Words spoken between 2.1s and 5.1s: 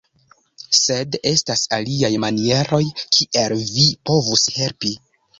manieroj kiel vi povus helpi